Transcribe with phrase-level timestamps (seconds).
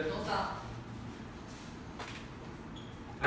[0.00, 0.08] は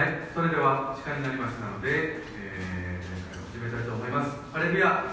[0.01, 3.05] い、それでは時間になりましたので、えー、
[3.53, 4.42] 始めたいと思います。
[4.50, 5.05] ハレルヤ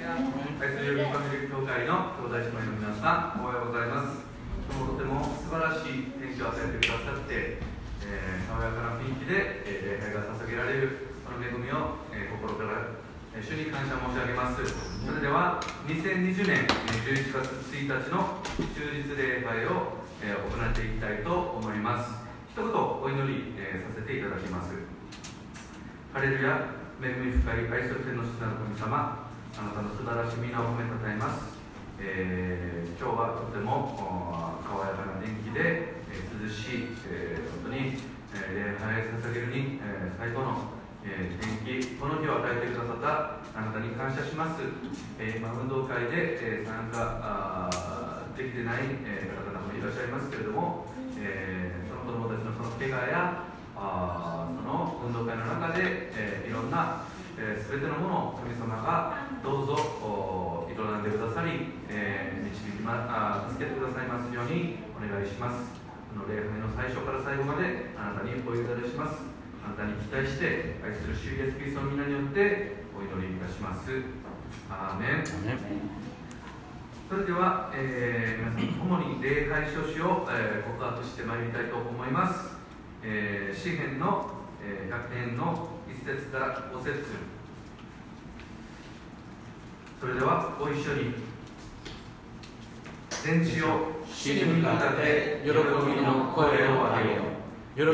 [0.00, 4.24] 愛するユーファミリー協会の兄弟姉妹の皆さん、おはようございます。
[4.64, 7.60] 今日もとても素晴らしい天気を与えてくださって、
[8.08, 12.96] えー、爽やかな雰囲気で、えー、礼拝が捧げられるその恵みを、えー、心から、
[13.36, 14.64] えー、主に感謝申し上げます。
[15.04, 18.40] それでは2020年え11月1日の
[18.72, 22.10] 終日礼拝を、えー、行っていきたいと思います。
[22.52, 24.74] 一言お祈り、えーさせていただきます。
[26.12, 31.54] ハレルヤ、恵み深い愛する天の父なる神様、あなたの素晴らしい皆を褒めたたえます。
[32.00, 33.94] えー今日はとても
[34.66, 38.02] 爽やかな天気で、えー涼しい、えー本当に、
[38.34, 40.74] えー礼拝を捧げるに、えー最高の、
[41.06, 44.62] えー天気、この日を与えてくださったあなたに感謝します。
[45.18, 47.70] えー今、運動会で、えー参加
[48.36, 53.44] できてない、えー方々いらっしゃいますけれども、えーその子供たちのその怪我や
[53.76, 57.04] あーその運動会の中で、えーいろんな、
[57.38, 65.78] えー、全てのものを神様がどうぞお営んでくださり、えー導きまあー助けてくださいますようにお願いします。
[66.10, 69.22] この礼拝の最初から最後まであなたにお委ねします。
[69.62, 73.92] あなたに期待して愛する主イエス・キリストの皆によってお祈りいたします。
[74.72, 76.07] アーメン
[77.08, 82.50] それでは、えー皆さん共に礼拝書士を、えー告白してまいりたいと思います、
[83.02, 84.28] えー詩篇の、
[84.62, 87.02] えー100編の1節から5節。
[89.98, 91.14] それではご一緒に。
[93.08, 97.22] 全地を主に向かって喜びの声を上げよ
[97.74, 97.74] う。
[97.74, 97.88] 喜び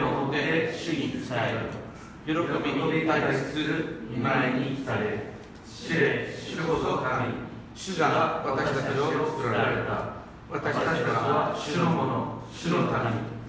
[0.00, 5.34] を持って主に伝えよ喜びに対する見舞いに来たれ
[5.66, 7.49] 主で主こそ神。
[7.80, 9.08] 主が私たちを
[9.40, 10.20] 作られた。
[10.50, 12.90] 私たちは主のもの主の民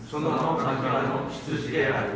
[0.10, 2.10] その牧場の羊である。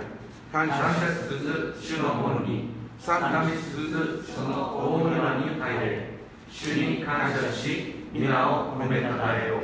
[0.50, 4.48] 感謝しつつ主のものに賛美しつつその
[4.96, 6.16] 大庭に入れ。
[6.50, 9.60] 主に感謝し皆を褒めたたえよう。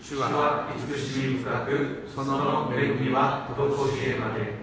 [0.00, 4.54] 主は慈しみ深くその恵みは常しえまで。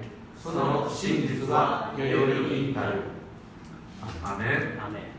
[0.42, 3.02] その真実は世々に至る。
[4.24, 5.16] アーメン。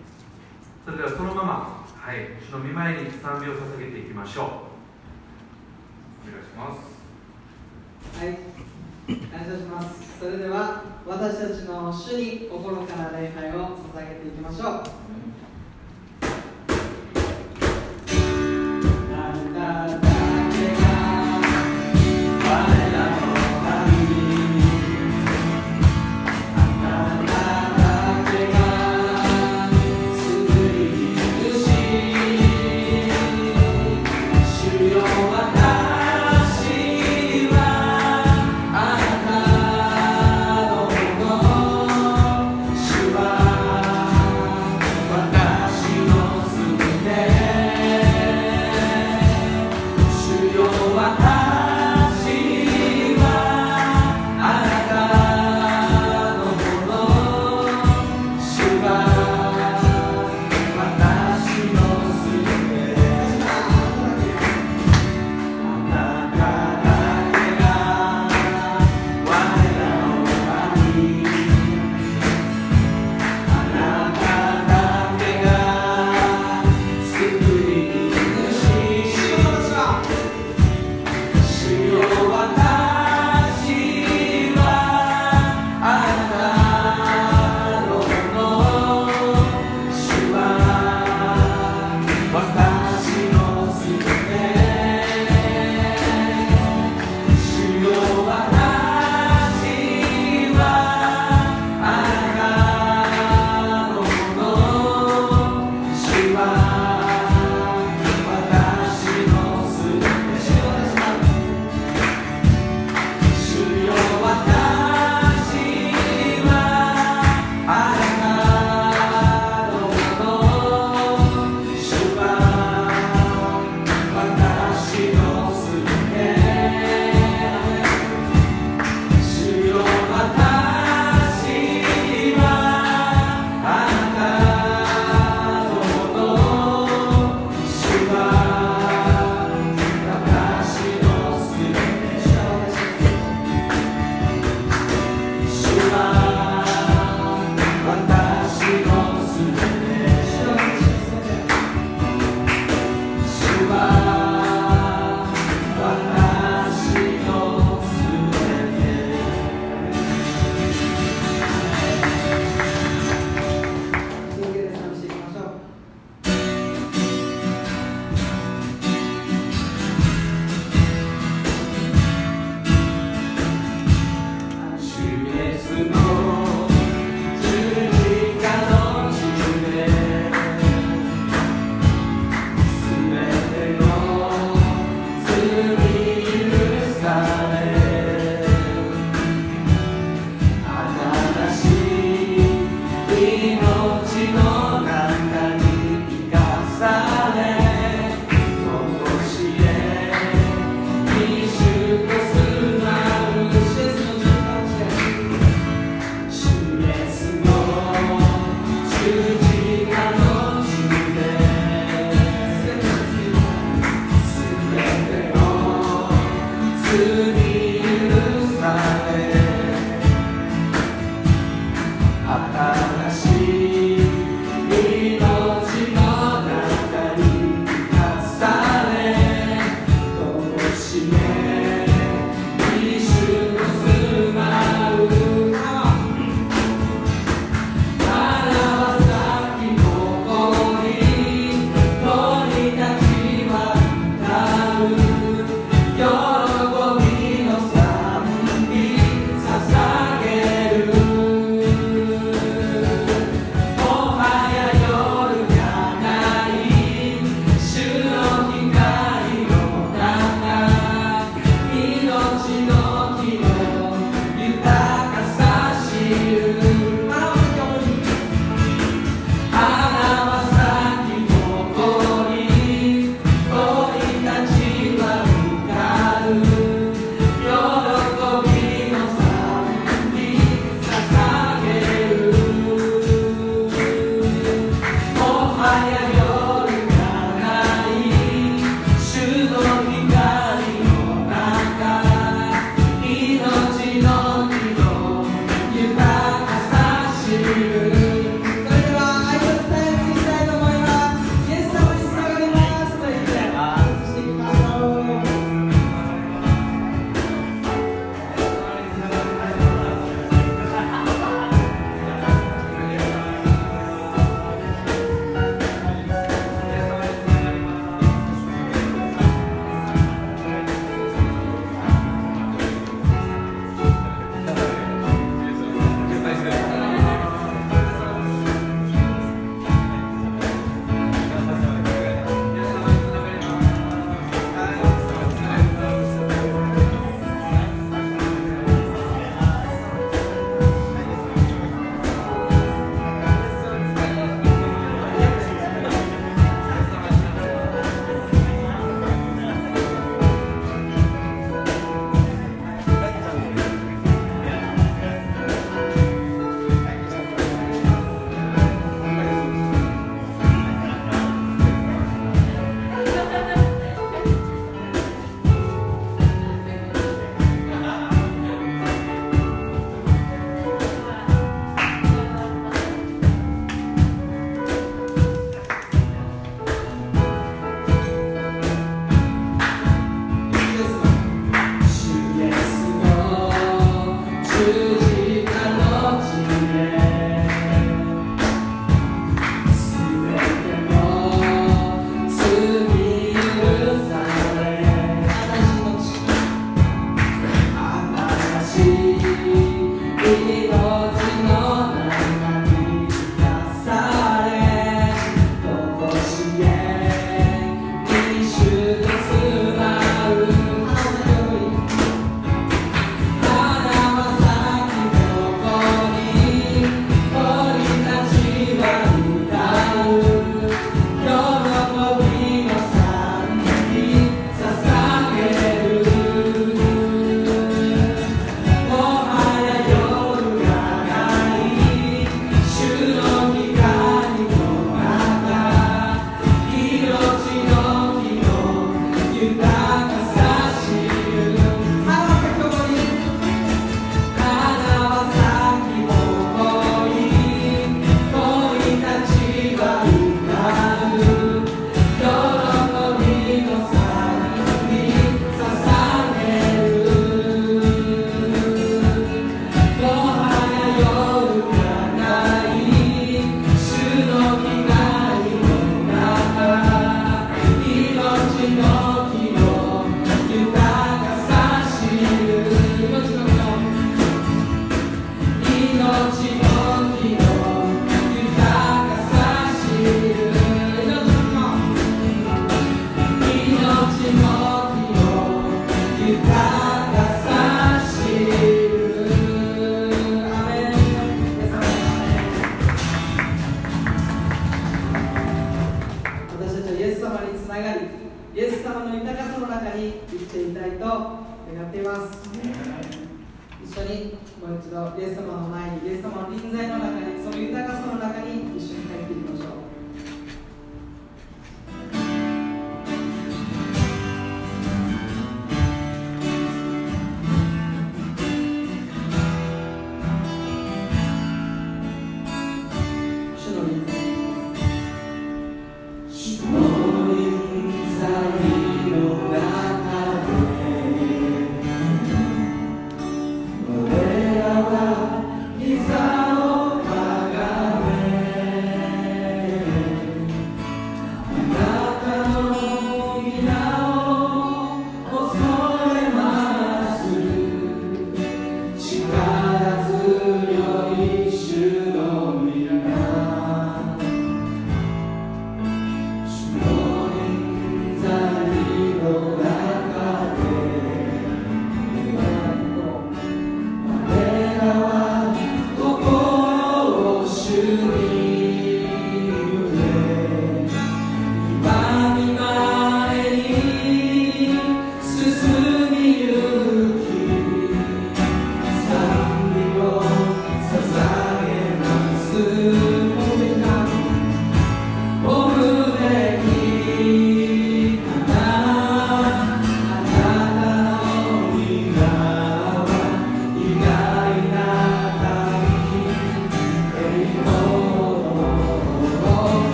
[0.86, 6.96] それではそのまま、はい、主の御前に賛美を捧げていきましょうお願いします
[8.16, 8.38] はい、
[9.26, 10.20] 感謝します。
[10.20, 15.05] それでは私たちの主に心から礼拝を捧げていきましょう。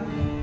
[0.00, 0.39] God.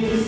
[0.00, 0.23] 主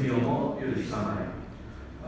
[0.00, 1.40] 罪をも許さない。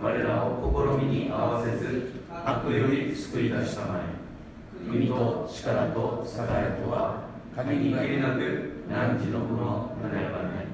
[0.01, 4.89] 我らを試みに合わせず悪より救い出したまえ。
[4.91, 6.31] 国と力と栄
[6.79, 10.67] えとは限り限りなく何時のものならばない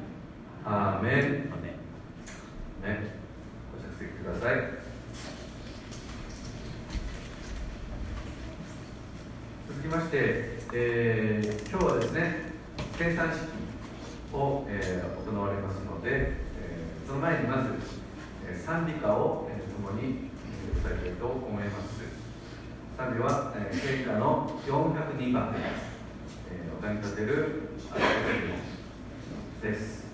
[0.64, 1.12] アーメン。
[1.12, 3.08] アーメン。
[3.72, 4.56] ご着席ください。
[9.68, 10.18] 続きまして、
[10.72, 12.52] えー、今日はですね
[12.96, 13.38] 生産式
[14.32, 16.47] を、えー、行われますので
[17.08, 17.70] その前にまず
[18.62, 19.48] 賛美歌を
[19.82, 20.28] 共に
[20.78, 22.02] 歌いたいと思います。
[22.98, 25.62] 賛美は聖歌の402番です。
[26.76, 27.70] お歌に立てる
[29.62, 30.06] です。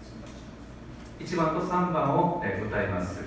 [1.19, 3.25] 1番と3番を歌います。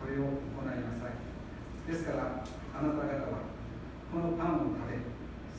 [0.00, 1.16] これを行いなさい。
[1.90, 3.44] ですからあなた方は
[4.12, 4.96] このパンを食べ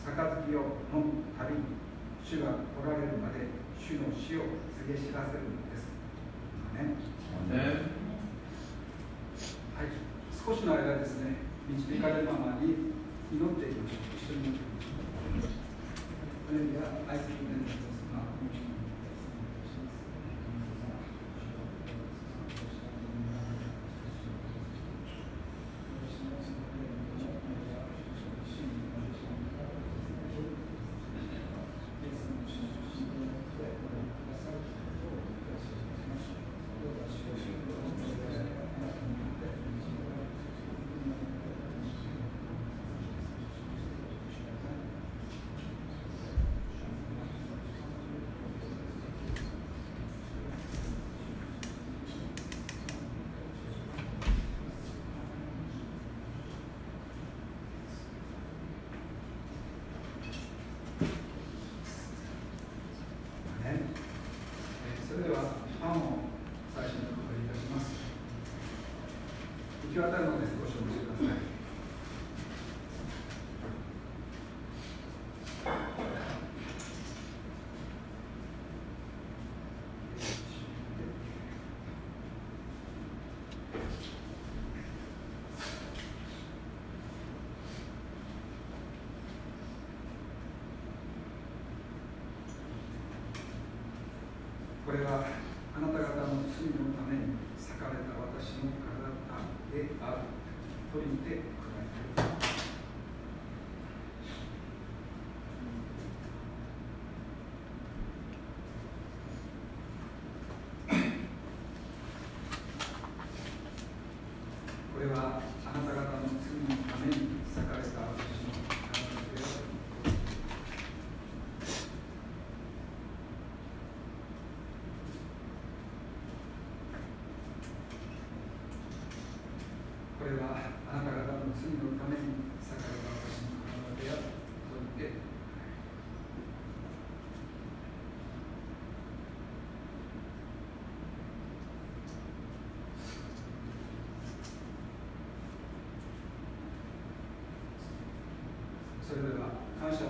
[0.05, 1.77] 杯を飲むたびに
[2.23, 5.89] 主が来られるまで主の死を告げ知らせるのです。
[6.73, 6.97] ね
[9.75, 9.91] はい。
[10.33, 11.35] 少しの間ですね
[11.67, 12.95] 導かれるままに
[13.31, 13.99] 祈っていきましょう。
[14.17, 14.59] 一緒に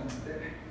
[0.06, 0.65] Wednesday.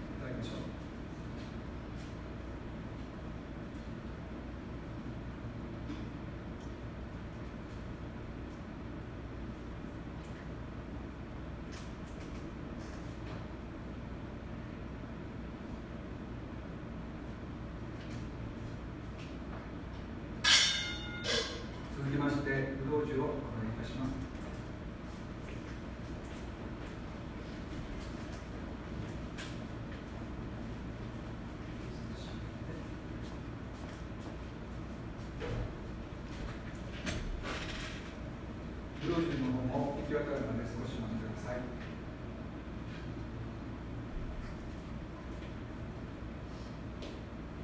[40.16, 41.68] き渡るので少しお待ちください。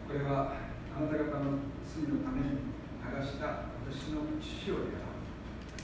[0.08, 0.52] これは
[0.92, 2.68] あなた方の罪のために
[3.00, 5.16] 流した私の父親が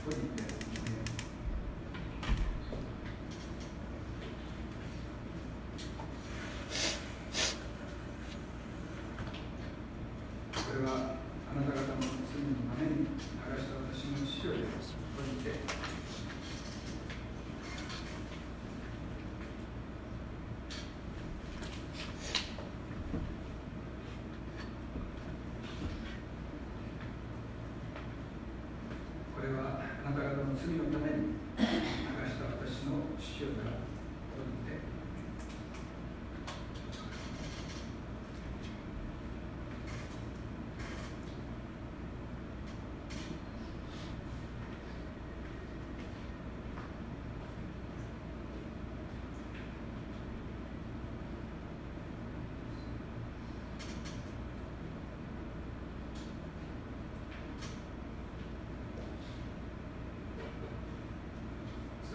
[0.03, 0.43] 個人で
[10.51, 11.15] これは
[11.47, 13.15] あなた方の罪のために流
[13.55, 14.75] した私の父親が
[15.15, 15.86] 個人で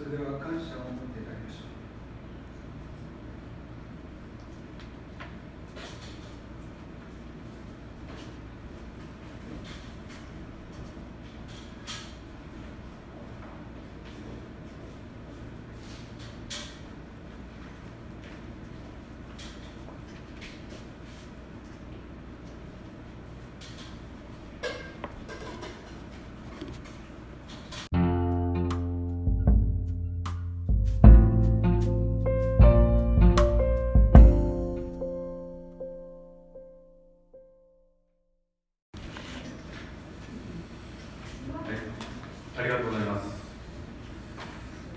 [0.03, 1.02] それでは感謝を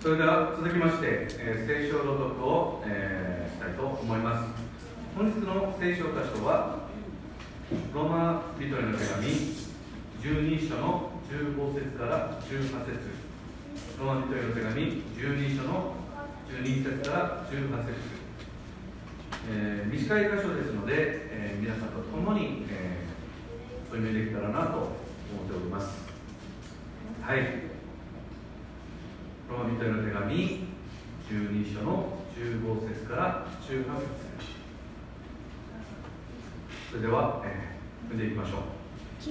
[0.06, 4.46] それでは続きまして、えー聖書朗読を、えーしたいと思います。
[5.18, 6.86] 本日の聖書箇所は、
[7.92, 9.26] ローマ人への手紙
[10.22, 13.02] 12章の15節から18節
[13.98, 15.94] ローマ人への手紙12章の
[16.54, 17.98] 12節から18節
[19.50, 20.94] えー短い箇所ですので、
[21.34, 24.90] えー皆さんと共に、えーお読みできたらなと思っ
[25.50, 26.06] ております。
[27.22, 27.66] はい。
[29.48, 30.66] ローマ人への手紙
[31.30, 33.06] 12章の15節
[33.66, 33.72] そ
[36.94, 39.26] れでは、えー読んでいきましょう。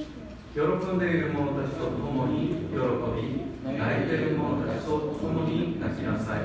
[0.52, 0.60] 喜
[0.92, 6.42] んでいる者たちと共に喜び、泣いている者たちと共に泣きなさい。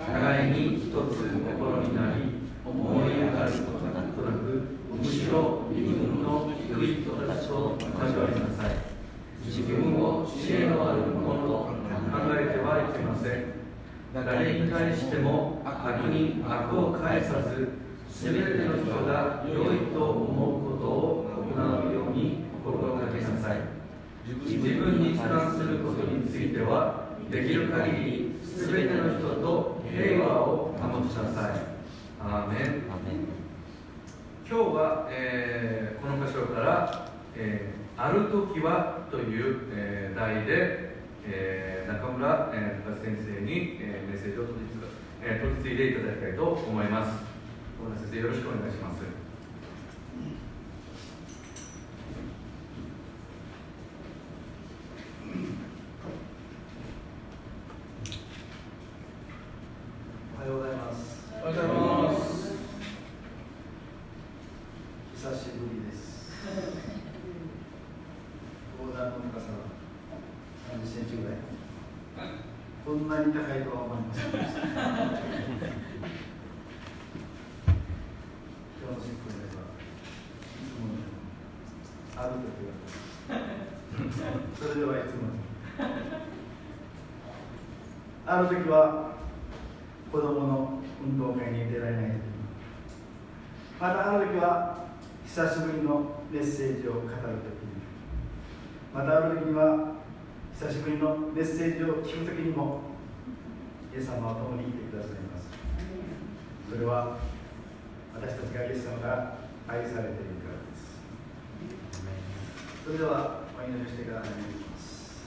[0.00, 0.96] 互いに一つ
[1.28, 8.80] 心になり、思い上がることなく、むしろ身分の低い人たちと交わりなさい。
[9.44, 11.76] 自分を知恵のあるものと考
[12.32, 13.59] えてはいけません。
[14.12, 17.68] 誰に対しても悪に悪を返さず、
[18.10, 23.58] すべての人が良いと思うことを行うように心がけなさい。
[24.44, 31.60] 自分に負担することについては、できる限りすべての人と平和を保ちなさい。
[32.20, 32.82] アーメン
[34.50, 40.89] 今日は、えーこの箇所から、えーある時は」という、えー題で、
[41.32, 44.86] えー中村、えー高橋先生に、えーメッセージを取り継ぐ、
[45.22, 47.22] えー取り継いでいただきたいと思います。
[47.78, 49.02] 小村先生よろしくお願いします。
[60.36, 61.28] おはようございます。
[61.42, 62.54] おはようございます。
[65.14, 66.30] 久しぶりです。
[68.80, 69.69] 横断の深さは30
[70.90, 71.38] センチぐらい
[72.84, 75.06] こんなに高いとは思いませんでした今日
[78.90, 79.86] の説教ではい
[80.66, 81.06] つものように
[82.16, 82.74] ある時は
[84.58, 85.38] それではいつもの
[88.26, 89.14] ある時は
[90.10, 92.20] 子供の運動会に出られない時も
[93.78, 94.88] またある時は
[95.24, 97.22] 久しぶりのメッセージを語る時に
[98.92, 99.89] またある時には
[100.60, 102.84] 久しぶりのメッセージを聞く時にも
[103.96, 105.48] イエス様は共にいてくださいます。
[106.68, 107.16] それは
[108.12, 111.00] 私たちがイエス様が愛されているからです。
[112.84, 115.24] それではお祈りをしてから始めていきます。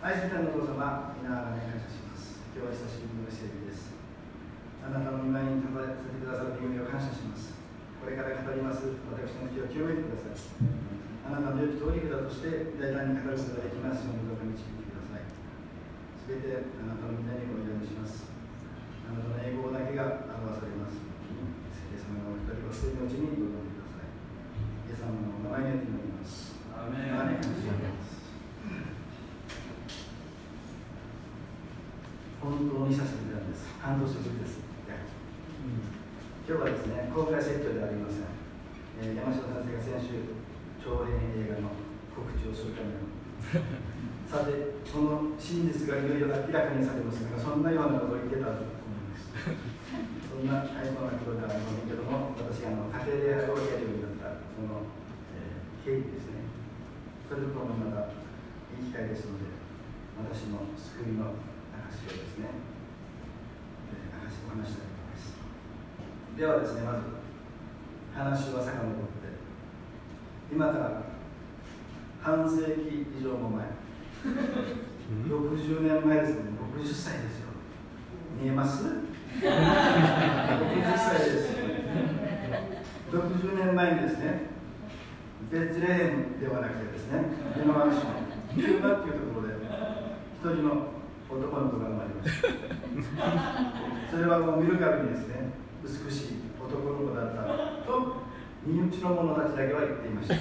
[0.00, 2.40] 愛する天のお父様皆が感謝します。
[2.56, 3.92] 今日は久しぶりのメッセージです。
[4.88, 7.52] あなたの御前に立たせてくださる恵みを感謝します。
[8.00, 8.88] これから語ります。
[9.12, 10.95] 私の口を清めてください。
[11.26, 15.26] あなたの良き通り札として大胆に語ることができますようにどうか導いてください。
[15.26, 18.30] すべてあなたの皆にお祈りします。
[19.10, 21.02] あなたの英語だけが表されます。
[21.74, 24.14] 聖霊様がお一人お一人のうちにどうぞください。
[24.86, 26.62] イエス様のお名前に祈ります。
[26.70, 27.18] アーメン。
[27.18, 27.58] アーメン。
[32.46, 33.66] 本当に久しぶりなんです。
[33.82, 34.62] 半年ぶりです、
[36.46, 38.30] 今日はですね公開説教ではありません、
[39.02, 40.45] えー山下先生が先週
[40.86, 41.74] 長編映画の
[42.14, 43.10] 告知をするための。
[44.30, 49.34] さてこの真実がいろいろ明らかにされますがそんなようなことを言ってたと思います。
[50.30, 54.86] そんな大層なことではありませんけども私があの家庭でをやるようになったその、
[55.34, 56.46] えー経緯ですね。
[57.26, 58.14] それともまた
[58.70, 59.50] いい機会ですので
[60.22, 61.34] 私の救いの
[61.90, 62.46] 証をですね、
[63.90, 65.34] えー、証お話したいと思います。
[66.38, 67.10] ではですねまず
[68.14, 69.25] 話は遡って。
[70.52, 71.02] 今から
[72.22, 73.66] 半世紀以上も前。
[75.28, 76.40] 60年前ですね。
[76.76, 77.46] 60歳ですよ。
[78.40, 78.92] 見えます？60
[80.96, 81.56] 歳です
[83.10, 84.50] 60年前にですね
[85.50, 87.24] ベツレヘムではなくてですね
[87.56, 88.02] 今の市の
[88.54, 90.70] キューバっていうところで一人の
[91.30, 94.10] 男の子が生まれました。
[94.10, 97.42] それはもう見るからにですね美しい男の子だった
[97.86, 98.25] と
[98.66, 100.34] 身内の者たちだけは言っていました。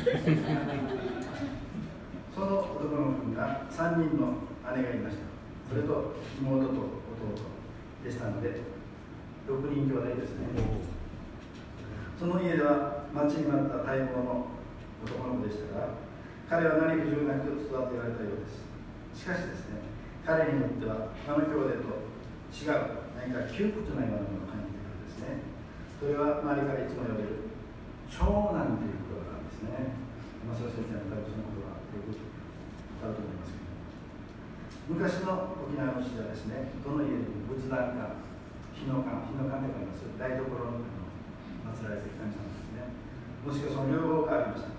[2.33, 4.41] その男の子が3人の
[4.75, 5.29] 姉がいました。
[5.69, 6.81] それと妹と弟
[8.03, 8.61] でしたので
[9.45, 10.49] 6人兄弟ですね。
[12.17, 14.49] その家では待ちに待った待望の
[15.05, 15.93] 男の子でしたが
[16.49, 18.65] 彼は何不自由なく育てられたようです。
[19.13, 19.85] しかしですね
[20.25, 22.01] 彼によっては他の兄弟と
[22.49, 25.45] 違う何か窮屈なようなものを感じているんですね。
[26.01, 27.44] それは周りからいつも呼べる
[28.15, 30.07] 長男ということなんですね。
[30.47, 32.15] 松尾先生の多分そのことはよく
[33.03, 33.75] あると思いますけど
[34.87, 38.23] 昔の沖縄の市ではですねどの家にも仏壇か
[38.71, 40.79] 日の館日の館であります台所の
[41.75, 42.95] 祀られている神様ですね。
[43.43, 44.71] もしくはその両方がありました。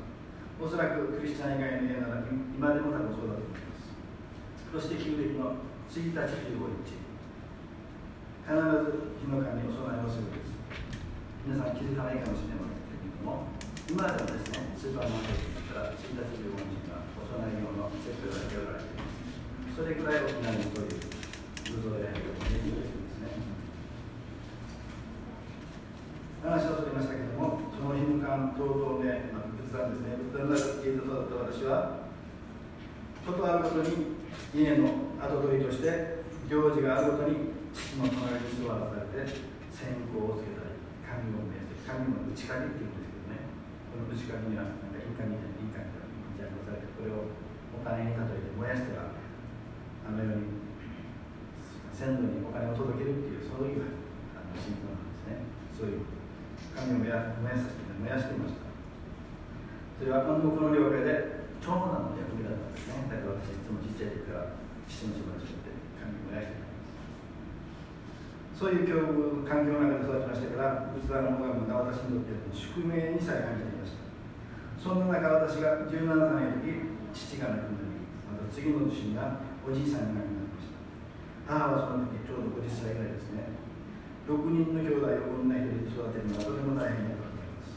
[0.57, 3.93] おそらくクリスチャン以外の家なら今でも多分そうだと思います。
[4.72, 5.61] そして旧暦の
[5.93, 7.05] 1日15日。
[8.49, 10.57] 必ず日の間にお供えをするんです。
[11.45, 12.76] 皆さん気づかないかもしれません。
[13.27, 13.51] も
[13.91, 23.35] 今でもですねスーパーマーケットから1日15日にはお供え用のセットが挙げられていますそれくらい沖縄にそういう仏像やりをできるんですね
[26.47, 32.07] 話をそれましたけれどもその日の間等々で、まあ、仏壇ですね仏壇の家で育った私は
[33.27, 34.22] ことあるごとに
[34.55, 39.27] 家の跡取りとして行事があるごとに父の隣に座らされて
[39.74, 42.95] 線香をつけたり神を命じて神の内鍵っていう
[43.97, 47.32] この内鍵にはなんか印鑑みたいな印鑑が印されてこれを
[47.72, 49.16] お金に例えて燃やしては
[50.05, 50.68] あのように
[51.97, 53.88] 先祖にお金を届けるっていうそういう
[54.36, 56.05] あの信仰なんですねそういう
[56.76, 58.68] 神を燃や燃やさせて燃やしていました
[59.97, 63.09] それは暗黙の了解で長男の役目だったんですね。
[63.09, 66.66] だから私いつもちっちゃい時から父のそばにって神を燃やして
[68.57, 74.09] そういう境遇環境の中で育ちましたから仏壇の拝むが私にとって宿命にさえ感じていました。
[74.81, 78.01] そんな中私が17歳の時父が亡くなり
[78.33, 80.81] また次の年にはおじいさんが亡くなりました。
[81.53, 83.61] 母はその時ちょうど50歳ぐらいですね。
[84.25, 87.77] 6人の兄弟を女一人で育てるのはとても大変だったと思います。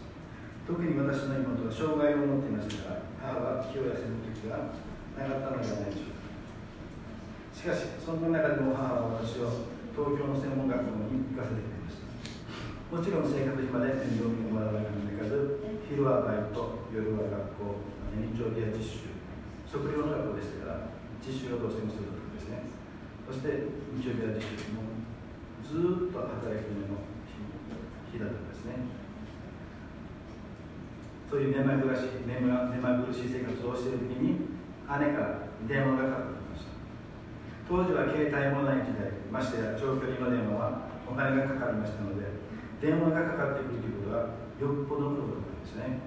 [0.63, 4.71] 特に私の妹は障害を持っていましたから母は気を休む時が
[5.19, 6.31] なかったのではないでしょうか。
[7.51, 12.07] しかしそんな中でも母は私を東京の専門学校に行かせてくれました。
[12.87, 15.59] もちろん生活費まで面倒見てもらわなきゃいかず
[15.91, 17.27] 昼はバイト夜は
[17.59, 17.83] 学校
[18.15, 19.11] 日曜日は実習。
[19.67, 22.71] 測量の学校でしたから実習をどうしてもするとですね。
[23.27, 25.03] そして日曜日は実習も
[25.67, 27.03] ずっと働くための
[28.07, 28.87] 日だったんですね。
[31.27, 34.47] そういう目まぐるしい目まぐるしい生活をしている時に
[34.87, 36.38] 姉から電話がかかって
[37.69, 42.25] 当時は携帯もない時代ましてや長距離の電話はお金がかかりましたので
[42.81, 46.01] 電話がかかってくるということはよっぽどのことだったんですね、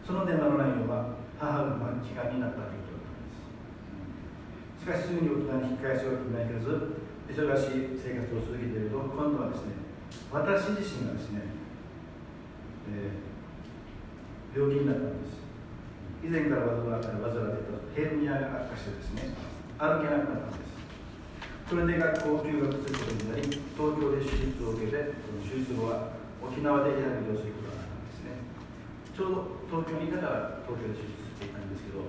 [0.00, 4.80] その電話の内容は母が期間になったということだったんです。
[4.80, 9.76] しかしすぐに沖縄に引き返すわけにはいかず忙しい生活を続けていると今度はですね
[10.32, 11.44] 私自身がですね、
[12.96, 15.44] えー、病気になったんです。
[16.24, 17.28] 以前から患っていた
[17.92, 19.36] ヘルニアが悪化してですね
[19.76, 20.76] 歩けなくなったんです。
[21.68, 23.42] それで学校休学することになり
[23.76, 28.40] 東京で手術を受けてその手術後は沖縄でリハビリをすることがあったんですね。
[29.12, 29.28] ちょ
[29.68, 32.06] うど東京にいたから東京で手術していたんですけど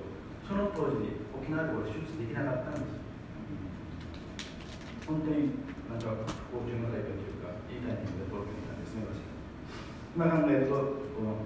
[0.48, 3.04] その当時に沖縄では手術できなかったんです、
[5.04, 5.52] 本当に
[5.92, 6.16] なんか
[6.56, 9.28] 不幸中の大病というかいいタイミングで東京にいたんですね私
[10.16, 11.44] 今考えるとこの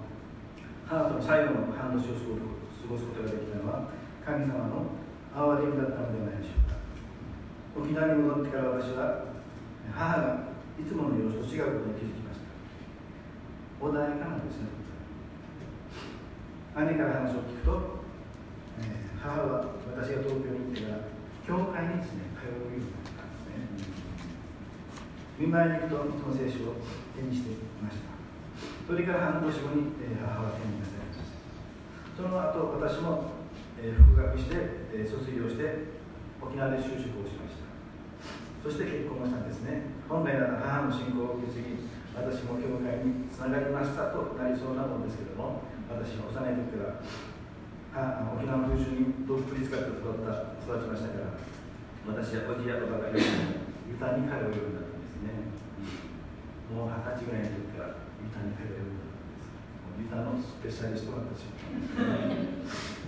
[0.86, 3.90] 母との最後の半年を過ごすことができたのは
[4.22, 5.02] 神様の
[5.32, 6.76] 哀れみだったのではないでしょうか。
[7.80, 9.32] 沖縄に戻ってから私は
[9.94, 12.52] 母がいつもの様子と違うことに気づきました。
[13.80, 14.68] 穏やかなんですね
[16.72, 18.04] 姉から話を聞くと、
[18.80, 21.04] えー、母は私が東京に行ってから
[21.44, 23.92] 教会にですね通うようになったんですね。
[25.36, 26.80] 見舞いに行くといつも聖書を
[27.16, 28.12] 手にしていました。
[28.88, 31.32] それから半年後に、えー、母は手になさいました。
[32.16, 33.41] その後私も
[33.82, 34.56] え、復学して、
[34.94, 35.90] え、卒業して
[36.40, 37.66] 沖縄で就職をしました。
[38.62, 39.90] そして結婚をしたんですね。
[40.08, 47.00] 本来なら母の信仰を受け継ぎ私も教会につながりましたとなりそうなもんですけども私は幼い時か
[47.96, 51.40] ら沖縄の風習にどっぷり使って育った育ちましたから
[52.12, 55.48] 私はおじやおばが歌に通うようになったんですね。
[56.68, 60.36] もう二十歳ぐらいの時から歌に通うようになったんです。
[60.36, 63.01] 歌のスペシャリストになってした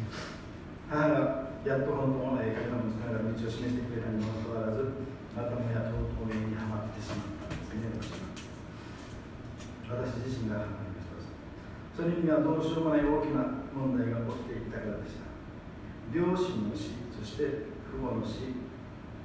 [0.95, 4.95] 母がやっと本当の神様のつなが道を示してくれたにもかかわらず
[5.35, 8.23] またもやとうとうにはまってしまったんですね
[9.91, 11.19] 私自身がはまりました。
[11.99, 15.27] それにはどうしようもない大きな問題が起きていたからでした。
[16.15, 18.55] 両親の死そして父母の死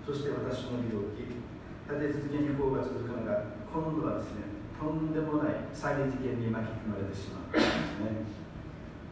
[0.02, 8.26] そして私の病気立て続けに不幸が続くのが今度はですねとんでもない詐欺事件に巻き込まれてしまったんですね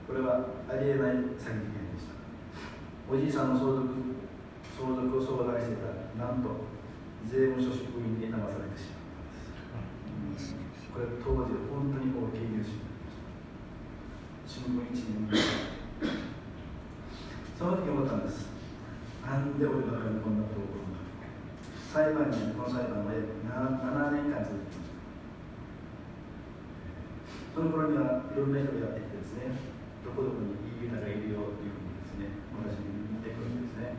[0.08, 1.87] これはありえない詐欺事件
[3.10, 3.88] おじいさんの相続
[4.76, 6.68] 相続を相談してたなんと
[7.24, 15.38] 税務署職員に騙されてしまったんです、うんこれ当時本当に大きいニュースになりました新聞1年
[17.54, 18.50] その時思ったんです。
[19.28, 21.04] なんで俺ばかりこんなこと起こるんだ
[21.92, 24.98] 裁判にこの裁判は7 7年間続きました
[27.54, 29.54] その頃にはいろんな人がやってきてですね
[30.02, 31.77] どこどこにいい歌がいるよという
[32.58, 33.94] ふうにですね私に言ってくるんですね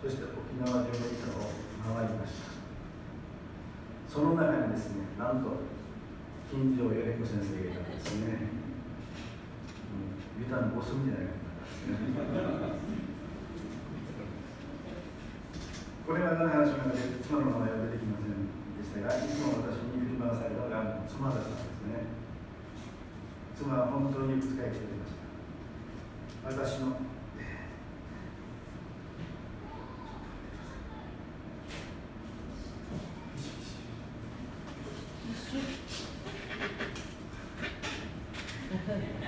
[0.00, 1.52] そして沖縄上の板を
[1.84, 2.56] 回りました
[4.08, 5.68] その中にですねなんと
[6.50, 8.50] 金城米子先生がいたんですね、
[9.94, 11.30] うん、歌のボスみたいな
[16.10, 22.10] これは何の話の中で妻の名前は出てきませんでしたが、いつも私に振り回されたのが妻だったんですね。
[23.54, 26.66] 妻は本当に使い切れました。
[26.66, 26.98] 私の
[35.50, 35.64] Thank
[38.88, 39.19] you.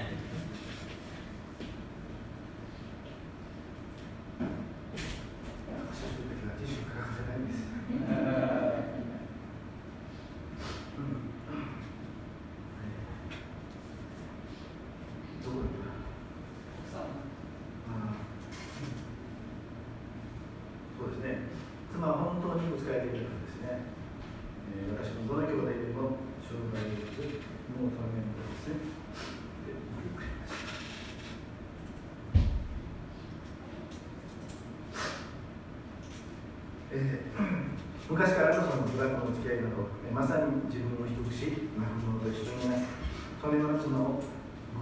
[43.42, 44.22] そのような妻を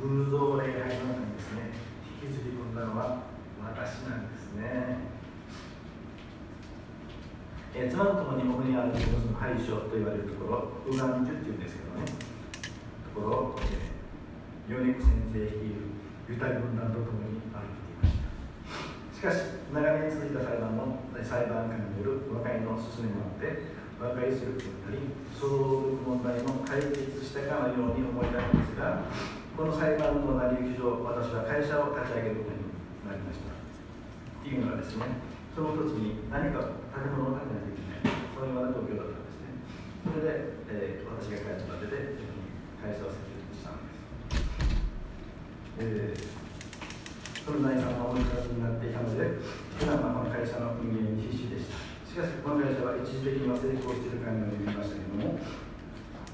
[0.04, 1.72] 偶像礼拝の中にですね、
[2.20, 3.24] 引きずり込んだのは
[3.64, 5.00] 私なんですね。
[7.72, 15.96] え、妻と共に主にある一つの廃所と言われるところ、ウガンジュっていうんですけどね、ところを、えー、米子先生率いる
[16.28, 18.28] ユタ軍団と共に歩いていました。
[19.16, 29.04] しかし、長年続いた裁判の裁判官による和解の進めもあって和解することになり相続問題も解決したかのように思いたいんですが
[29.52, 32.64] この裁判の成り行き上私は会社を立ち上げることに
[33.04, 33.52] なりました。
[33.52, 35.04] っていうのはですね
[35.52, 38.16] その土地に何か建物を建てないといけない。
[38.32, 39.60] そういうような状況だったんですね。
[40.08, 42.24] それで、えー、私が会社を建てて
[42.80, 44.40] 会社を設立したんです、
[45.76, 46.40] えー
[47.44, 49.40] その財産が重い形になっていたので、
[49.80, 51.89] 普段はこの会社の運営に必死でした。
[52.10, 55.38] しかし、この会社は一時的には成功しているかのように見えましたけれども、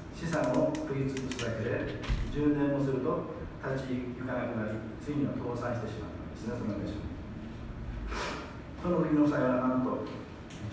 [0.09, 2.01] 資産を食い潰すだけで、
[2.33, 6.97] 10年もすると立ち行かなくなり、ついには倒産してしまったんですね、その会社
[8.81, 10.01] その時の際はなんと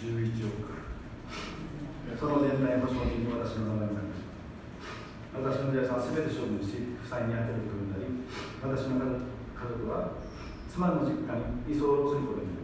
[0.00, 0.72] 11億。
[2.16, 4.24] その年代保証金に私の名前がなり
[5.36, 8.08] 私の財産は全て処分し、負債に充てることになり、
[8.64, 9.20] 私の家
[9.68, 10.16] 族は
[10.72, 11.36] 妻の実家
[11.68, 12.63] に居候することになり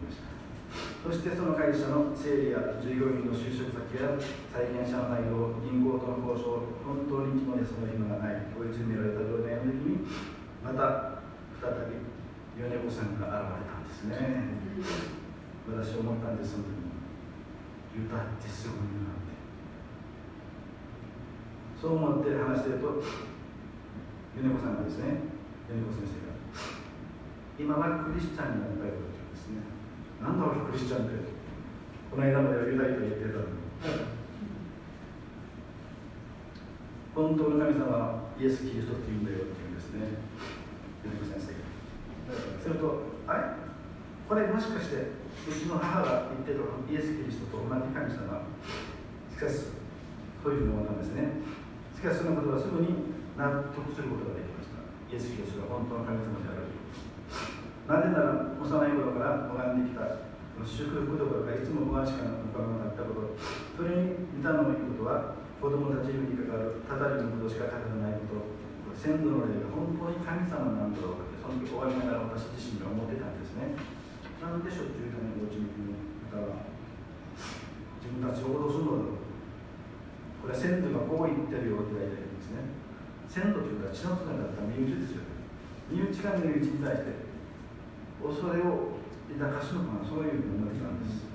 [1.01, 4.13] そしてその会社の整理や従業員の就職先や
[4.53, 10.05] 債権者の内容銀行との交渉本当に気も休む暇がない追い詰められた状態の時に
[10.61, 11.25] また
[11.57, 12.05] 再び
[12.53, 14.61] 米子さんが現れたんですね。
[15.65, 18.05] 私思ったんですその時に。
[18.05, 19.33] 歌ってすごいなって。
[21.81, 23.01] そう思って話してると
[24.37, 25.33] 米子さんがですね
[25.65, 26.37] 米子先生が
[27.57, 29.10] 今はクリスチャンになったよ
[30.21, 31.17] なんだ俺クリスチャンって
[32.11, 33.57] この間まではユダヤと言ってたのに。
[37.11, 40.21] 本当の神様はイエス・キリストって言うんだよって言うんですね。
[41.03, 42.39] 米子先生が。
[42.61, 43.59] するとあれ？
[44.29, 45.11] これもしかして
[45.43, 48.47] うちの母が言ってたイエス・キリストと同じ神様？
[49.27, 49.75] しかし
[50.39, 51.43] そういうふうに思ったんですね。
[51.97, 54.79] しかしそのことはすぐに納得することができました。
[55.11, 56.70] イエス・キリストが本当の神様である。
[57.91, 60.23] なぜなら幼い頃から拝んできた
[60.63, 63.35] 祝福どころかいつも不安しか浮かばなかったこと
[63.75, 73.75] それに似たのいいことは子供たちに関わるたたりのことしか語らないこと先祖の霊が本当に神様なんだろうかってその時終わりながら私自身が思ってたんですね。
[74.39, 75.99] なんでしょっちゅう種を落ちにくの？
[76.31, 76.63] 方は
[77.99, 79.03] 自分たちを脅すの？
[79.03, 82.71] だろうこれは先祖がこう言ってるよって大体言うんですね。
[83.27, 85.27] 先祖というのは血のつながった身内ですよ
[85.91, 87.30] 身内が身内に対して
[88.21, 89.01] 恐れを
[89.33, 91.25] 抱かすのがそういう思いなんです。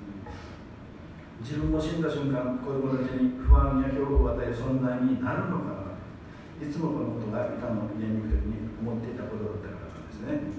[1.43, 10.49] 自分も死んだ瞬間子供たちに不安や恐怖を与える存在になるのかないつもこのことが板の家に行く時に思っていたことだったからですね。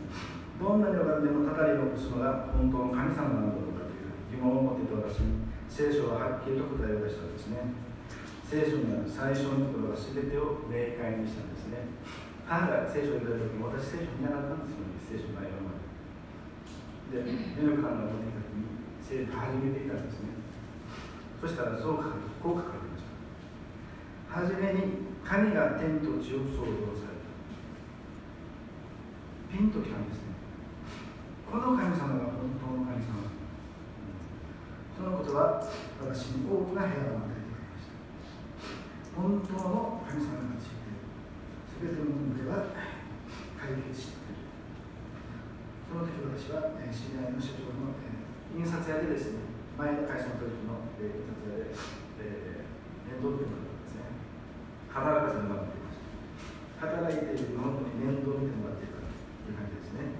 [0.58, 7.74] どんなに分かってもたたりを起こすのが本当の神様なのだろうかという疑問を持っていた私に聖書ははっきりと答えを出したんですね。
[8.46, 11.90] 聖書にある最初のところは全てを明快にしたんですね。
[12.46, 14.94] 母が聖書を読んだ時も私聖書見なかったんですよね。
[15.02, 15.67] 聖書の内容
[17.08, 17.24] で
[17.56, 18.68] 目のカが持ってきた時に
[19.00, 20.36] 聖書始めていたんですね。
[21.40, 23.16] そしたらそう書かこう書かれました。
[24.28, 27.32] 初めに神が天と地を創造された。
[29.48, 30.36] ピンときたんですね。
[31.48, 33.24] この神様が本当の神様
[34.98, 35.64] そのことは
[36.04, 39.16] 私に多くな平和を与えてくれました。
[39.16, 40.84] 本当の神様がついて
[41.80, 42.76] 全ての問題は
[43.56, 44.17] 解決して
[45.88, 48.12] その時私は、え知り合いの社長の、え
[48.52, 49.48] 印刷屋でですね
[49.80, 51.72] 前の会社の時の、え印刷屋で、
[52.20, 53.88] えー、面倒見てもらったん。
[53.88, 54.12] ですね
[54.92, 59.08] 働かせてもらっていました働いているのに面倒見てもらっていたと
[59.48, 60.12] いう感じですね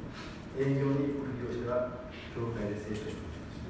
[0.56, 3.68] 営業に副業しては教会で成長しました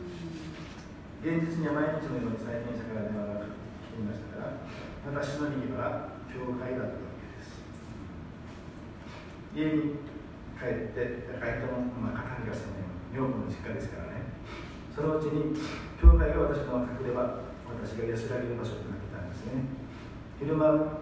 [1.18, 4.62] 現実には毎日のように債権者から電話が来ていましたから
[5.11, 7.59] 私の右は教会だったわけです
[9.51, 9.99] 家に
[10.59, 14.35] 帰って帰っても、まあ、片がせない女房の実家ですからね。
[14.91, 15.55] そのうちに
[15.95, 19.71] 教会が私の隠れば私が安らげる場所となってたんですね。
[20.43, 20.99] 昼間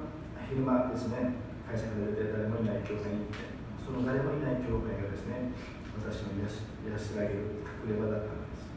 [0.53, 3.49] 昼間ですね会社から出て誰もいない教会に行って
[3.81, 5.51] その誰もいない教会がですね
[5.97, 8.69] 私の安らげる隠れ場だったんです。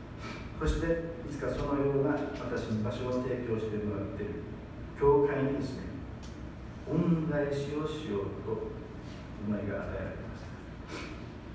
[0.60, 4.48] そしていつかそのような私に場所を提供してもらっている
[5.00, 5.92] 教会にですね
[6.88, 8.72] 恩返しをしようと
[9.44, 10.29] 思いが与えられた。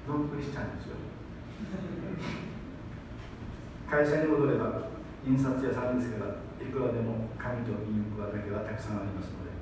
[0.09, 0.97] ノンクリスチャンですよ
[3.89, 4.89] 会社に戻れば
[5.27, 9.53] 印刷屋さんですからいくらでも紙とインクだけはたくさんありますので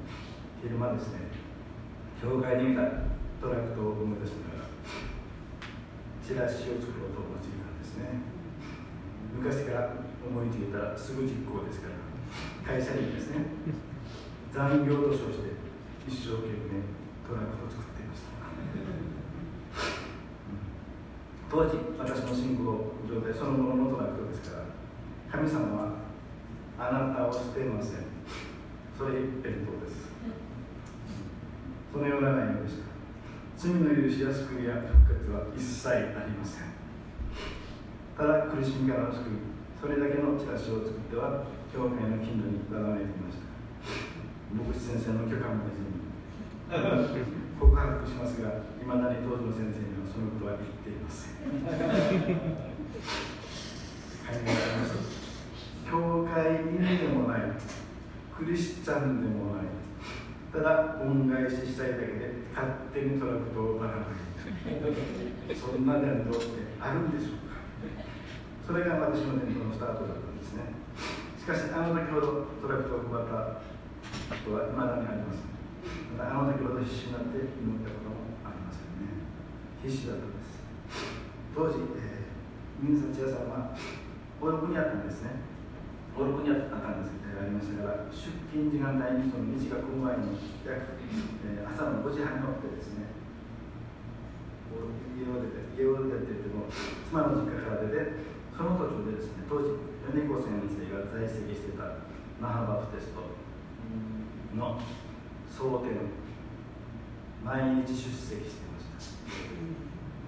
[0.63, 1.31] 昼間ですね
[2.21, 2.83] 教会に見た
[3.41, 4.71] トラクトを思い出しながら
[6.23, 7.63] チラシを作ろうと思いついた。
[7.67, 8.23] んですね
[9.37, 9.91] 昔から
[10.23, 11.89] 思いついたらすぐ実行ですか
[12.67, 13.45] ら会社にですね
[14.53, 15.59] 残業と称して
[16.07, 16.87] 一生懸命
[17.27, 19.12] トラックを作っていました。
[21.53, 22.65] 当時私の信仰
[23.05, 24.65] 状態そのもののトラクトですから
[25.29, 26.01] 神様は
[26.81, 28.09] あなたを捨てません。
[28.97, 30.09] それ一辺倒です。
[31.93, 32.89] そのような内容でした。
[33.61, 36.73] 罪の許しや救いや復活は一切ありません。
[38.17, 39.45] ただ苦しみからの救い
[39.77, 43.53] それだけのチラシを作っては教会の近所にばらまいていました。
[44.57, 46.01] 牧師先生の許可も得ずに。
[47.61, 51.41] 告白しますがいまだに当時の先生にはそのことは言っていません
[55.89, 56.33] 教会
[56.69, 57.41] 員でもない。
[58.37, 59.65] クリスチャンでもない。
[60.53, 64.17] ただ恩返ししたいだけで勝手にトラクトをばらまい
[65.57, 67.57] そんな伝統ってあるんでしょうか。
[68.67, 70.77] それが私の伝統のスタートだったんですね。
[71.39, 73.61] しかしあの時ほどトラクトを配った
[74.37, 75.49] 人はいまだにありません。
[76.17, 78.02] またあの時ほど必死になって祈ったこと
[79.83, 80.63] 必死だったんです。
[81.55, 83.77] 当時、えー、印刷屋さんは
[84.41, 85.43] お役にあったんですね。
[86.17, 90.95] お役にあったんですありましたから出勤時間帯にその道が来る前に約、
[91.43, 93.11] えー、朝の5時半に起きてですね
[95.19, 99.75] 家を出て家を出てって言っても妻の実家から出てその途中でですね当時
[100.07, 102.07] 米子先生が在籍してた
[102.39, 103.27] 那覇バプテスト
[104.55, 104.79] の
[105.51, 106.15] 総典
[107.43, 108.72] 毎日出席して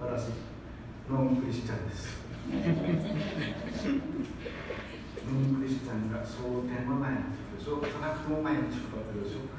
[0.01, 0.29] 私
[1.09, 2.23] ノンクリスチャンです。
[2.49, 2.59] ノ
[5.39, 7.17] ンクリスチャンが蒼天の前に
[7.57, 7.77] でしょ。
[7.77, 9.49] トラクトも前に仕事ってるでしょ。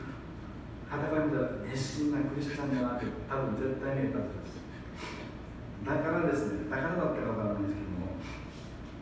[0.89, 4.63] 肌から見たら熱心なクリスチャンじゃなく多分絶対見えたんです。
[5.87, 8.19] だからですねだからだったかわからないですけども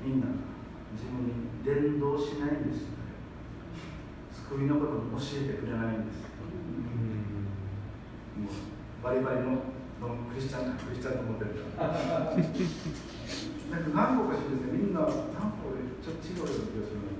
[0.05, 0.27] みんな
[0.97, 2.89] 自分に伝道しないんです
[4.49, 6.25] 救いのことを教えてくれないんです。
[8.37, 9.63] もうバリバリの
[10.03, 12.35] クリスチャンなクリスチャンと思ってるから。
[13.71, 14.75] なんか何個かしいですね。
[14.75, 15.11] みんな何
[15.59, 17.15] 個ちょっと違うような気がするん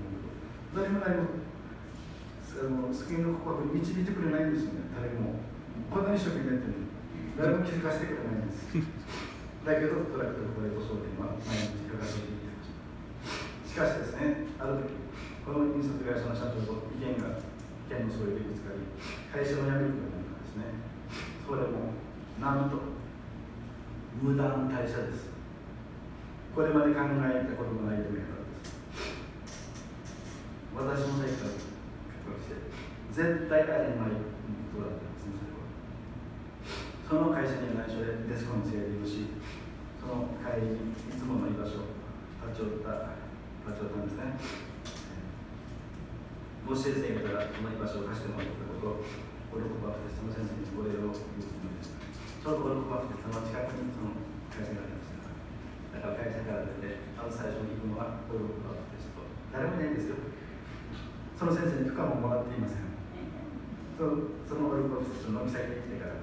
[0.75, 1.43] 誰も何も
[2.55, 4.91] あの救いの告白に導いてくれないんですよね。
[4.95, 5.39] 誰も。
[5.91, 6.85] こんなに一生懸命やってる
[7.35, 9.05] 誰も気づかせてくれないんです。
[9.65, 12.69] だけどトラックとこれと送電は毎日かかっていてまし
[13.73, 14.93] たしかしですねある時
[15.41, 17.41] この印刷会社の社長と意見が
[17.89, 18.85] 意見の相違でぶつかり
[19.33, 20.69] 会社を辞めることになったんですね。
[21.49, 21.97] それも
[22.39, 22.77] なんと
[24.21, 25.31] 無断退社です。
[26.53, 28.75] これまで考えたこともないという方です。
[30.75, 32.59] 私も最初からして
[33.11, 34.19] 絶対ありえない
[34.75, 35.39] ことだったんですね
[37.07, 37.31] それは。
[37.31, 39.31] その会社には内緒でデスコンに連れているし
[40.03, 41.87] その帰りにいつもの居場所
[42.51, 43.15] 立ち寄った
[43.63, 44.35] 立ち寄ったんですね。
[46.67, 49.07] 教え先生からこの居場所を貸してもらったことを
[49.55, 51.54] オルコバフテストの先生にお礼を言う
[52.45, 54.13] ちょうどオルコバフテストの近くにその
[54.53, 60.21] 会社がありましただから会社から出てまず最初に行くのはオルコバフテスト誰もいないんですよ
[61.33, 62.85] その先生に許可ももらっていません。
[63.97, 66.21] そそのオルコバフテストの飲み先に来てから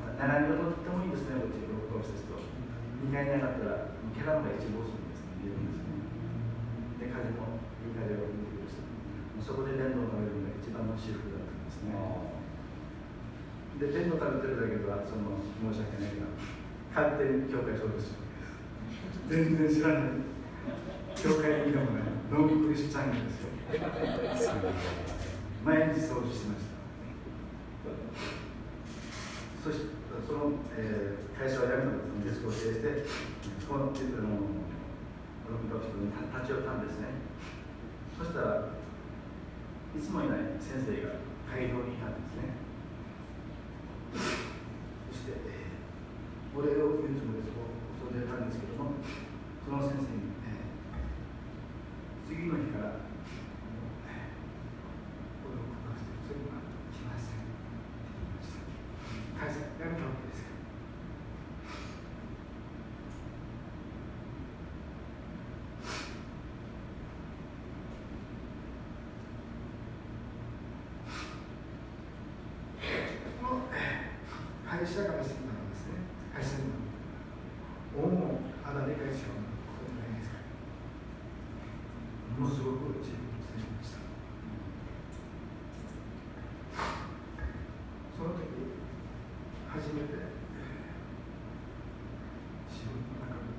[0.00, 5.44] また並びがとってもいいですねうちオルコバフテスト2階に上がったらキャラが一望するんですね。
[5.44, 7.04] 見えるんですね。
[7.04, 8.64] で風もいい風を見て
[9.44, 12.39] そこで弁当を食べるのが一番の至福だったんですね。
[13.80, 15.40] で弁当食べてるだけではその
[15.72, 16.28] 申し訳ないが
[16.92, 18.12] 勝手に教会そうです
[19.30, 20.26] 全然知らない。
[21.14, 22.10] 教会にいたもない。
[22.32, 24.58] ノークリスチャンですよ。
[25.64, 26.74] 毎日掃除してました。
[29.62, 29.94] そして
[30.26, 33.06] その、えー、会社を辞めたんですデスクを経営して
[33.68, 34.02] このあのこ
[35.54, 37.06] の人に立ち寄ったんですね。
[38.18, 38.74] そしたら
[39.94, 42.59] いつもいない先生が会場にいたんですね。
[44.14, 47.70] そして、えー、お礼を言うつもりでそこ
[48.10, 48.98] 訪れたんですけども
[49.64, 53.06] その先生に、えー、次の日から
[55.42, 56.58] この告白してそれは
[56.90, 58.66] 来ませんって言いました
[59.38, 60.40] 会社辞めたわけです
[74.70, 75.98] 会社からしてたんですね
[76.32, 76.70] 会社に
[77.92, 80.38] おおあな理解しようことじゃないですか
[82.38, 84.00] ものすごく自分のせいでした
[88.16, 88.46] その時
[89.68, 90.16] 初めて
[92.70, 93.52] 自分の中の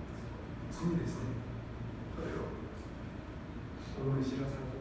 [0.71, 1.43] 罪ですね
[2.15, 2.49] それを
[3.99, 4.73] 思い知らされ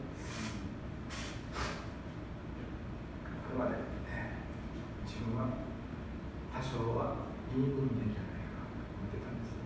[3.45, 3.77] これまで
[5.05, 5.69] 自分は
[6.51, 7.15] 多少は
[7.55, 9.65] いい運転じゃないかなと思ってたんですね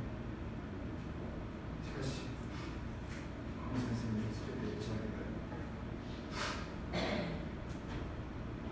[1.82, 2.30] しかし
[3.58, 5.28] この先生に全て打ち明けた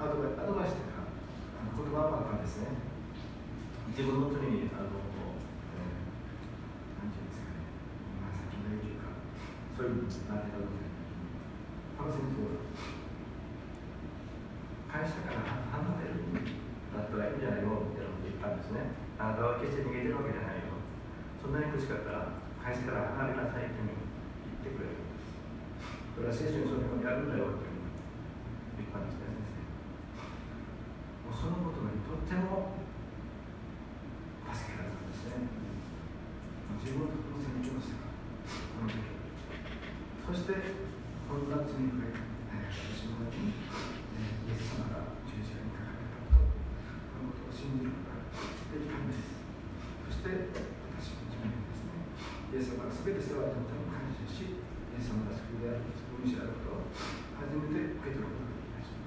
[0.08, 1.10] アドバアドバイスというか
[1.74, 2.80] 言葉はですね
[3.98, 7.66] 自分の罪にあの、えー、なんていうんですかね
[8.22, 9.10] まあ先の言うというか
[10.10, 10.84] そういうなってたので
[11.96, 12.64] この先生は
[14.94, 15.42] 会社から
[15.74, 16.54] 離れる
[16.94, 18.94] だったらいいんじゃないのって言ったんですね。
[19.18, 20.78] あなたは決して逃げてるわけじゃないよ。
[21.42, 23.98] そんなに苦しかったら会社から離れなさいって言っ
[24.62, 25.34] てくれるんです。
[26.14, 27.74] それは聖書にそのようにあるんだよって
[28.78, 29.66] 言ったんですね、先
[31.26, 31.26] 生。
[31.26, 32.78] もうそのことにとっても
[34.54, 35.42] 助けられたんですね。
[36.86, 38.06] 自分のところにきました
[38.78, 39.02] この時。
[40.22, 40.54] そして、
[41.26, 43.58] こんな罪に触れ私の中に、
[44.44, 48.28] イエス様が十字架にかかれたことこのことを信じることが
[48.76, 49.40] できたんです
[50.04, 50.52] そして
[51.00, 52.04] 私の自分ですね
[52.52, 56.92] イエス様が全て世話にとっても感謝しイエス様が救いである救い主であることを
[57.40, 59.00] 初めて受け取ることができました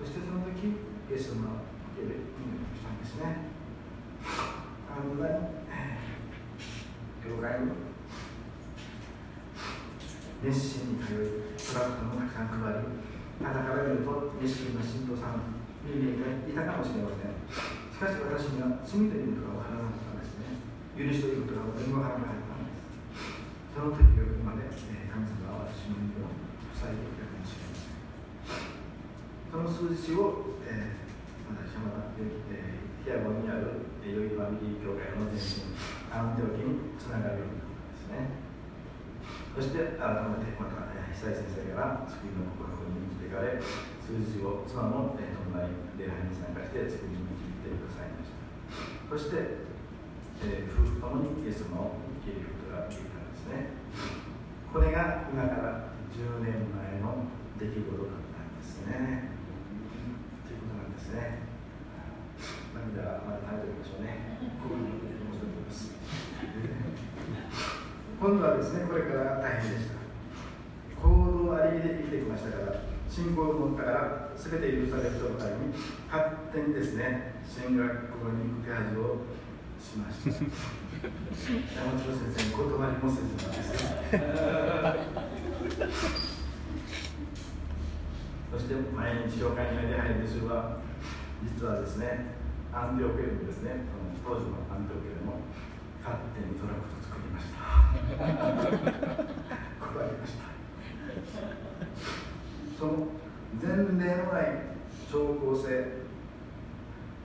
[0.00, 3.52] そしてその時イエス様は受け入れ祈りをしたんですね
[4.88, 5.62] あの間に
[7.22, 7.92] 教会に
[10.42, 13.12] 熱心に通いトラクトもたくさん配り
[13.44, 15.54] あなたから見ると熱心な信徒さん
[15.86, 17.38] に見えていたかもしれません。
[17.38, 20.58] しかし私には罪ということが分からなかったんですね。
[20.98, 23.30] 許しということが何も分からなかったんです。
[23.70, 26.34] その時が来るまで、え神様は私の耳を
[26.74, 28.02] 塞いでいたかもしれません。
[29.46, 35.70] その数字を、えー、私はまた、えー、ヒアゴにあるヨイバミリー教会の前身
[36.10, 38.42] アンテオキにつながるようになったんですね。
[39.54, 43.62] そして改めてまた、えー、久井先生から救いの告白に導かれ
[44.02, 48.42] 数字を妻も、えー、い礼拝に参加して作りに導いてくださいました。
[49.06, 49.62] そして、
[50.42, 53.78] えー、夫婦ともにイエス様を受け入れることができたんですね。
[54.74, 57.30] これが今から10年前の
[57.62, 59.38] 出来事だったんですね。
[60.50, 61.46] ということなんですね。
[62.74, 64.42] 涙まだ耐えておきましょうね。
[68.22, 70.02] 今度はですねこれから大変でした。
[71.02, 71.10] 行
[71.46, 75.76] 動ありで生きてきましたから信仰を持ったから全て許される人のために
[76.08, 79.20] 勝手にですね進学校に行く手配を
[79.76, 80.40] しました。
[81.76, 83.68] 山本先生に断りもせずなんです
[88.52, 90.78] そして毎日教会に出入る主は
[91.42, 92.32] 実はですね
[92.72, 93.84] アンテオケルですね
[94.24, 95.40] 当時のアンテオケルも
[96.00, 97.60] 勝手にトラクト作りました。
[99.84, 101.61] 断りました
[102.82, 103.14] その
[103.62, 104.74] 前例のない
[105.06, 106.02] 超高生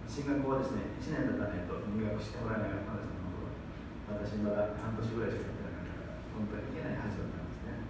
[0.06, 7.90] 進学校はですね1年経たないと入学してもらえなかったんです私まだ半年ぐらいしかやってなかったから本当にいけないはずだったんですね。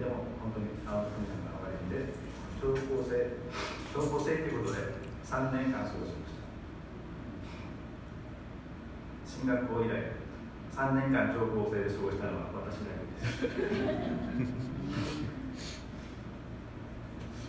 [0.00, 2.08] でも本当に青木さんがおられるんで
[2.56, 3.36] 超高生
[3.92, 4.96] 超高生ということで
[5.28, 6.48] 3年間過ごしました。
[9.28, 10.16] 進学校以来
[10.72, 14.63] 3年間超高生で過ごしたのは私だけです。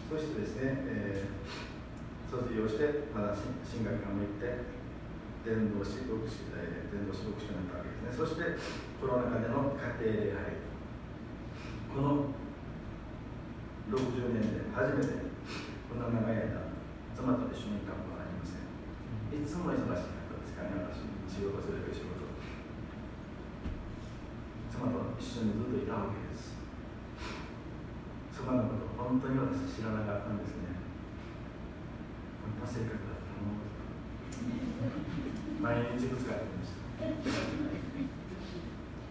[0.06, 3.34] そしてですね、えー、卒業してまだ
[3.66, 4.70] 進学校も行って
[5.42, 8.26] 伝道師牧師伝道師牧師になったわけですね。
[8.26, 8.54] そして
[9.02, 10.62] コロナ禍での家庭礼拝
[11.90, 12.38] この
[13.90, 15.26] 60年で初めて
[15.90, 16.70] こんな長い間
[17.18, 18.66] 妻と一緒にいたことはありません。
[19.34, 21.02] いつも忙しかったですからね私
[21.34, 22.30] 仕事する仕事。
[24.70, 26.35] 妻と一緒にずっといたわけです。
[28.46, 30.78] 妻のこと本当に私知らなかったんですね。
[32.46, 33.58] こんな性格だったの
[35.66, 37.10] 毎日ぶつかってました。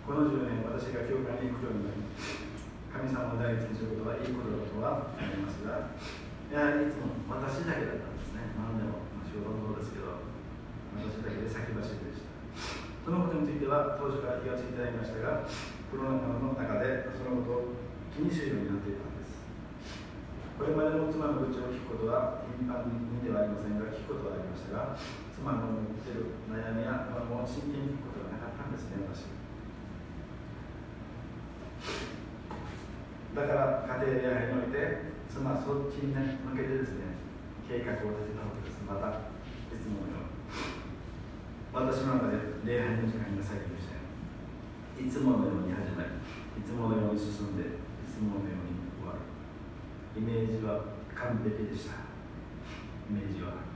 [0.07, 2.07] この10年私が教会に行くようになり
[2.95, 5.91] 神様を第一にすることはいいことだとは思いますが
[6.55, 8.55] やはりいつも私だけだったんですね。
[8.55, 10.23] 何でも、まあ、仕事もそうですけど
[10.95, 12.31] 私だけで先走りでした。
[13.03, 15.51] そのことについては当初から気がついていただきましたが
[15.91, 17.83] コロナ禍の中でそのことを
[18.15, 19.14] 気にするようになっていた。
[20.55, 24.95] これまでの妻の愚痴を聞くことは頻繁にではありませんが聞くことはありましたが
[25.35, 29.29] 妻の持っている悩みや不安を真剣に聞くことがなかったんですね、私。
[33.35, 37.19] だから家庭礼拝において、妻はそっちに、ね、向けてですね、
[37.67, 38.79] 計画を立てたわけです。
[38.87, 39.27] また、
[39.75, 40.39] いつものように。
[41.75, 43.99] 私の中で礼拝の時間が先でした。
[45.03, 46.23] いつものように始まり、
[46.57, 48.64] いつものように進んで、いつものように。
[50.17, 50.85] イメージは
[51.15, 51.97] 完璧でした。
[53.11, 53.75] イメージは。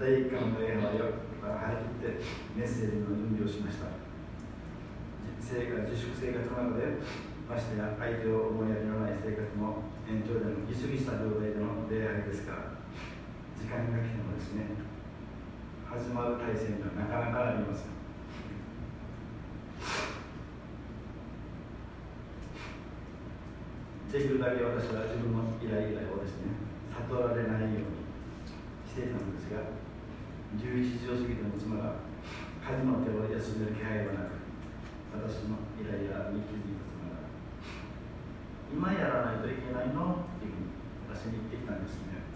[0.00, 2.24] 第1回の礼拝を張り切って
[2.56, 3.92] メッセージの準備をしました
[5.36, 7.04] 生活自粛生活の中で
[7.44, 12.80] ましてや相手を思いやりのない生活の延長でのギスギした状態での礼拝ですから
[13.60, 14.72] 時間が来てもですね
[15.84, 17.92] 始まる体制にはなかなかありません
[24.10, 26.50] できるだけ私は自分のイライラをですね
[27.06, 28.02] 悟られないように
[28.82, 29.70] していたのですが
[30.58, 32.02] 11時を過ぎても妻が
[32.58, 34.42] 家事の手を休める気配はなく
[35.14, 36.90] 私のイライラに気づいた
[38.74, 40.74] 妻が今やらないといけないのっていうふうに
[41.06, 42.26] 私に言ってきたんですね。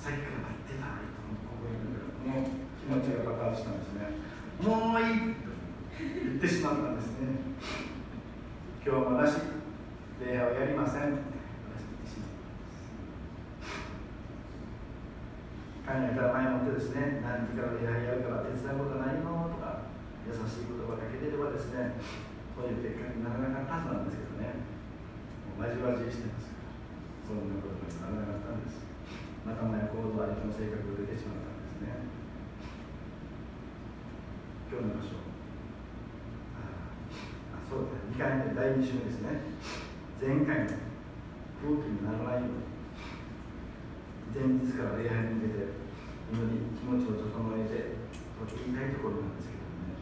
[0.00, 1.76] さっきから待ってたいとここに
[2.24, 4.16] もう気持ちが爆発したんですね。
[4.64, 5.52] もういいと
[6.24, 7.92] 言ってしまったんですね。
[8.84, 9.40] 今日もなし
[10.20, 11.24] 礼拝をやりません考
[15.88, 19.88] えたら前もってですね、何時から礼拝やるから手伝うことないのとか、
[20.28, 21.96] 優しい言葉かけてればですね、
[22.52, 24.68] そういう結果にならなかったはずなんですけどね、
[25.48, 26.76] もうまじまじしてますから、
[27.24, 28.84] そんなことにならなかったんです。
[29.48, 32.04] 仲間や行動、相手の性格が出てしまったんですね。
[34.68, 35.23] 今日の場所。
[37.74, 39.42] そうですね、2回目、第2週目ですね。
[40.22, 40.78] 前回の
[41.58, 42.70] 空気にならないように。
[44.30, 45.74] 前日から礼拝に向けて
[46.30, 47.98] 祈り気持ちを整えて
[48.38, 49.98] と言いたいところなんですけどね。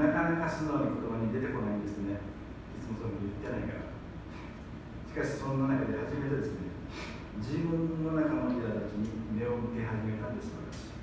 [0.00, 2.24] なかなか素直に言葉に出てこないんですね。
[2.24, 3.92] いつもそういうふうに言ってないから。
[5.12, 6.72] しかしそんな中で初めてですね
[7.36, 10.96] 自分の中の苛立ちに目を向け始めたんです私。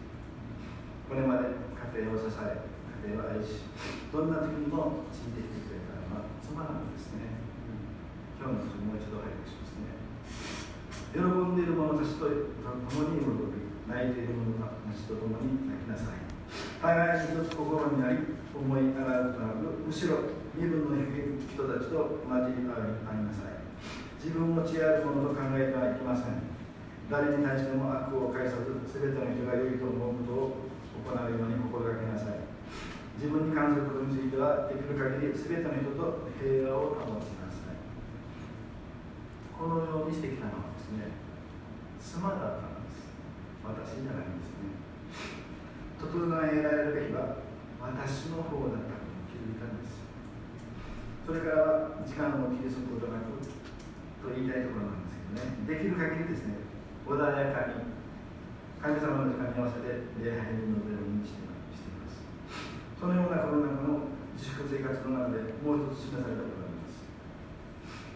[1.05, 1.53] これまで
[1.93, 2.65] 家庭を支え
[3.05, 3.69] 家庭を愛し
[4.09, 5.96] どんな時にもついてきてくれた。
[6.55, 7.43] のは妻なんですね。
[8.39, 9.91] 今日のもう一度拝読しますね。
[11.11, 16.23] 喜んでいる者たちと共に喜び泣いている者たちと共に泣きなさい。
[16.79, 18.23] 互いに一つ心になり
[18.55, 19.83] 思い上がるとなる。
[19.83, 23.59] むしろ身分の低い人たちと交じり合いなさい。
[24.23, 26.47] 自分の知恵あるものと考えてはいけません。
[27.11, 30.67] 誰に対しても悪を返さず全ての人が良いと思うことを
[31.07, 32.46] 行うように心がけなさい。
[33.17, 37.81] 自分に関することについてはできる限り全ての人と平和を保ちなさい。
[39.57, 41.17] このようにしてきたのはですね
[41.97, 43.09] 妻だったんです。
[43.65, 44.77] 私じゃないんですね。
[45.97, 47.41] 整えられるべきは
[47.81, 50.05] 私の方だったと気づいたんです。
[51.25, 55.65] それから時間を切りすることなくと言いたいところなんですけどね。
[55.65, 56.61] できる限りですね
[57.09, 57.97] 穏やかに
[58.77, 61.46] 神様の時間に合わせて礼拝に臨めるようにして
[62.97, 67.05] そのようなコロナ禍の自粛生活の中でもう一つ示されたことがあります。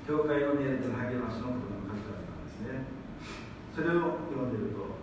[0.09, 2.89] 教会のメールでの励ましのことの数々なんですね。
[3.77, 4.97] それを読んでいると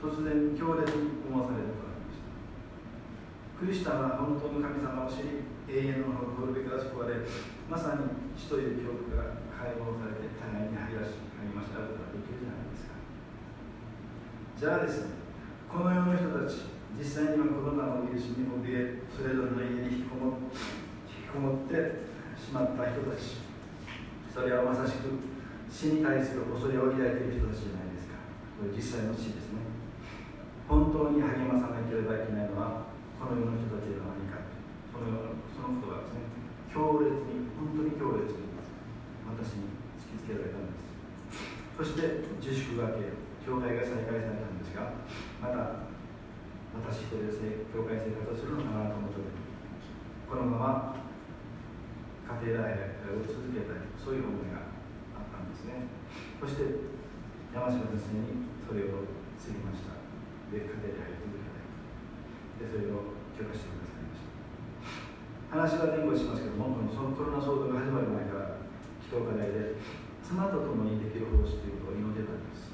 [0.00, 2.32] 突然強烈に思わされたことがありました。
[3.60, 7.20] クリスチャンは本当の神様を知り永遠の滅びから救われ
[7.68, 12.96] まさに死という記憶が解放されて互いに励まし励まし合うことができるじゃないですか。
[14.56, 15.20] じゃあですね
[15.68, 20.50] この世の人たち実際にはコロナのウイルスに怯えそれぞれの家に引きこも
[21.06, 21.74] 引きこもって
[22.36, 23.42] しまった人たち
[24.32, 25.10] それはまさしく
[25.70, 28.18] 死に対する恐れを抱いている人たちじゃないですか。
[28.58, 29.62] これ実際の死ですね。
[30.66, 34.50] 本当に励まさなければいけないのはこの世の人たちでは何か
[34.90, 36.30] そのそのことがですね
[36.70, 38.50] 強烈に本当に強烈に
[39.30, 40.94] 私に突きつけられたんです。
[41.74, 44.94] そして自粛が明け教会が再開されたんですが
[45.40, 45.89] また
[46.70, 49.18] 私一人で教会生活をするのかなと思って
[50.30, 51.02] このまま
[52.38, 54.70] 家庭礼拝を続けたいそういう思いが
[55.18, 55.90] あったんですね。
[56.38, 56.86] そして
[57.50, 59.98] 山島先生にそれを継ぎました。
[60.54, 61.66] で家庭礼拝を続けたい
[62.62, 64.30] でそれを許可してくださいました。
[65.50, 68.62] 話は前後しますけどもそのコロナ騒動が始まる前から
[69.02, 69.82] 祈祷課題で
[70.22, 72.70] 妻と共にできる奉仕ということを祈ってたんです。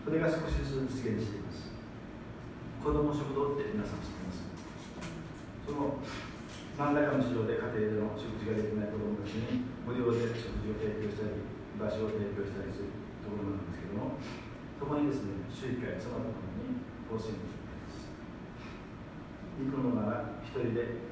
[0.00, 1.69] それが少しずつ実現しています。
[2.80, 4.40] 子ども食堂って皆さん知ってます？
[5.68, 6.00] その
[6.80, 11.44] 何らかの事情で家庭での食事ができない子どもたちに無料で食事を提供したり
[11.76, 14.16] 場所を提供したりするところなんですけども
[14.80, 18.08] そこにですね週1回妻と共に奉仕に行ってます。
[19.60, 21.04] 行くのなら一人で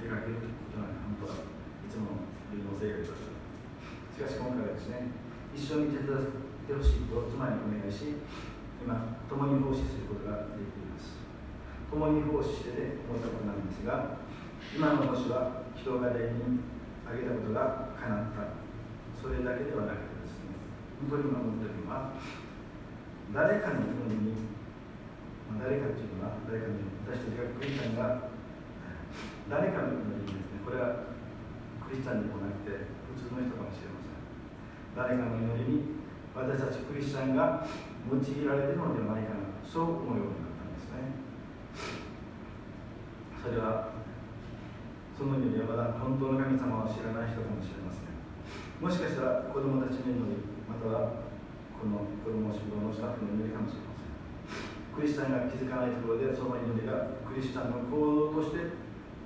[0.00, 2.32] 出かけるということなんで本当はいつもの
[2.80, 3.36] 生活だった。
[4.16, 5.12] しかし今回はですね
[5.52, 6.24] 一緒に手伝っ
[6.64, 8.24] てほしいと妻にお願いし
[8.82, 11.18] 今共に奉仕することができています。
[11.90, 14.20] 共に奉仕してて思ったことなんですが
[14.76, 16.60] 今の星は人が霊に
[17.08, 18.68] あげたことが叶った。
[19.18, 20.54] それだけではなくてですね
[21.02, 22.14] 本当に今思っているのは
[23.34, 24.46] 誰かの祈りに、
[25.50, 28.30] まあ、誰かというのは誰かの私たちがクリスチャンが
[29.50, 31.10] 誰かの祈りにですねこれは
[31.82, 34.22] クリスチャンでもなくて普通の人かもしれません。
[34.94, 35.98] 誰かの祈りに
[36.30, 37.66] 私たちクリスチャンが
[38.08, 41.12] 用いられてるのではないかなそう思うようになったんですね。
[43.44, 43.92] それは
[45.12, 48.08] その意味ではまだ本当の神様を知らない人かもしれません。
[48.80, 51.28] もしかしたら子供たちの祈りまたは
[51.76, 54.16] この子供食堂のスタッフの祈りかもしれません。
[54.96, 58.72] クリスチャンが気づかないところでその祈りがクリスチャンの行動として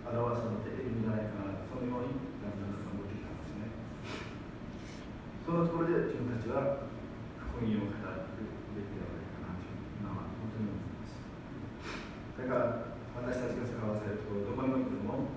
[0.05, 3.71] 表されているんじゃないかなそのようにだんだん思ってきたんですね。
[5.47, 6.91] そのところで自分たちは
[7.53, 8.25] 福音を語る
[8.73, 9.69] べきではないかなと
[10.01, 11.21] 今は本当に思います
[12.43, 12.91] だから
[13.23, 15.31] 私たちが使わされるところどこにも行くのも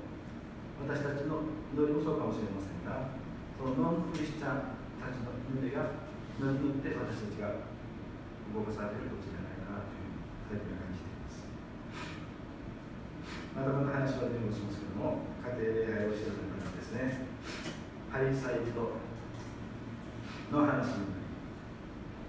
[0.82, 3.14] 私たちの祈りもそうかもしれませんが
[3.62, 6.02] そのノンクリスチャンたちの祈りが
[6.42, 7.62] 祈りによって私たちが
[8.58, 11.46] 動かされることじゃないかなというふうに感じています。
[13.54, 17.30] またこの話は前後しますけども家庭礼拝をしている中ですね
[18.10, 18.98] ハリサイト
[20.50, 21.22] の話に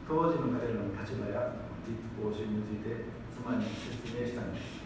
[0.05, 3.16] 当時の彼らの立場や立法主義について
[3.47, 4.83] 妻に説明したんです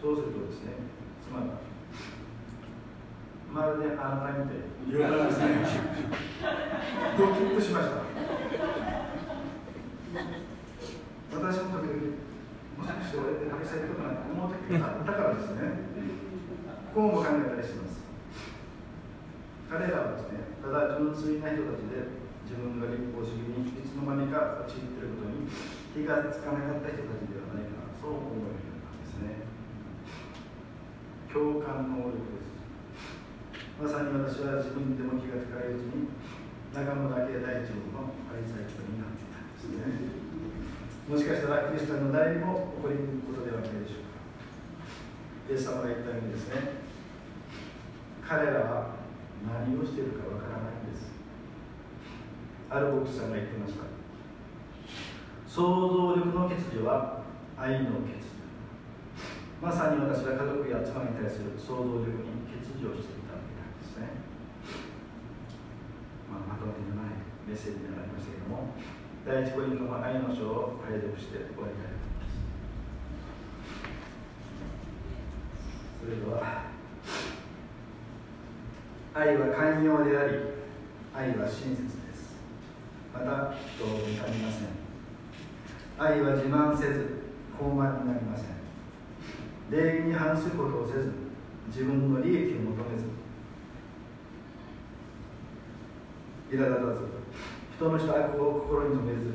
[0.00, 0.78] そうするとですね
[1.26, 1.58] 妻が
[3.50, 5.44] まるであなたみたいに言われますね。
[7.18, 8.00] ドキッとしました。
[11.36, 12.16] 私も時々
[12.78, 15.60] もしかして俺って旅されることなんて思う時があったからですね。
[16.94, 18.00] こうも考えたりします。
[19.68, 22.21] 彼らはですねただ純粋な人たちで
[22.52, 25.48] 自分が立法主義にいつの間にか陥っていることに
[25.96, 29.48] 気がつかなかった人たちではないかなそう思うようになんですね。
[31.32, 32.60] 共感能力です。
[33.80, 36.12] まさに私は自分でも気がつかないうちに
[36.76, 40.12] 中村家大長の愛妻人になっていたんですね。
[41.08, 44.20] もしかしたらクリスチャンの誰にも起こりうることではないでしょうか。
[45.48, 46.84] イエス様が言ったようにですね
[48.20, 49.00] 彼らは
[49.40, 51.08] 何をしているかわからないんです
[52.72, 53.84] ある牧師さんが言ってました
[55.46, 57.20] 想像力の欠如は
[57.58, 58.32] 愛の欠如。
[59.60, 64.24] まさに私は家族や妻に対する想像力に欠如していたわけなんですね。
[66.32, 68.72] まあ、まとめてないメッセージになりましたけども
[69.28, 72.40] 第一コリントの愛の書を拝読して終わりたいと思います。
[76.00, 76.72] それでは
[79.12, 80.56] 愛は寛容であり
[81.14, 82.01] 愛は親切です。
[83.12, 84.68] また人を憎みません。
[85.98, 87.22] 愛は自慢せず
[87.58, 88.46] 傲慢になりません。
[89.70, 91.12] 礼儀に反することをせず
[91.68, 93.04] 自分の利益を求めず。
[96.50, 97.00] 苛立たず
[97.76, 99.32] 人のした悪を心に留めず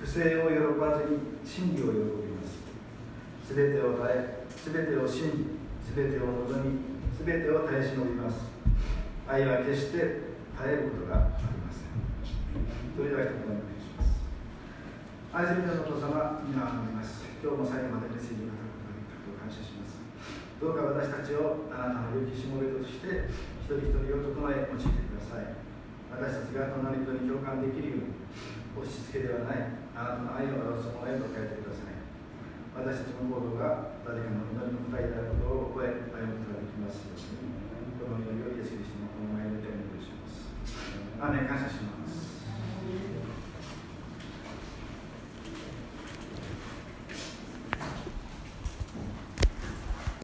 [0.00, 1.98] 不正を喜ばずに真理を喜び
[2.32, 3.48] ます。
[3.48, 6.80] すべてを耐えすべてを信じすべてを望み
[7.16, 8.40] すべてを耐え忍びます。
[9.28, 9.98] 愛は決して
[10.56, 11.28] 耐えることが
[12.96, 14.24] それでは一言お願いします。
[15.28, 17.28] 愛する皆のお父様皆を祈ります。
[17.44, 20.00] 今日も最後までメッセージを語ることができたことを感謝します。
[20.56, 23.28] どうか私たちをあなたの良きしもべとして
[23.68, 25.60] 一人一人を整え用いてください。
[26.08, 28.16] 私たちが隣人に共感できるように
[28.80, 32.00] 押し付けではないあなたの愛を表すものへと変えてください。
[32.80, 37.60] 私たちの行動が誰かの祈りの答えであることを超え歩むことができますように
[38.00, 40.48] この祈りをイエス・キリストのこの前でお願いします。
[41.20, 41.95] 雨感謝します。